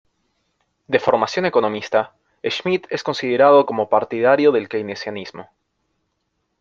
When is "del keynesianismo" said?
4.51-5.51